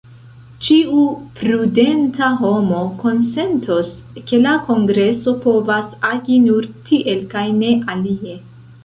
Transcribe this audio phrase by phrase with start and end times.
[0.67, 1.01] Ĉiu
[1.39, 3.91] prudenta homo konsentos,
[4.31, 8.35] ke la kongreso povas agi nur tiel kaj ne alie.